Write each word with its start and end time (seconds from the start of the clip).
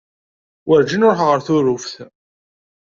Werǧin 0.67 1.05
ruḥeɣ 1.07 1.27
ɣer 1.29 1.39
Tuṛuft. 1.45 1.95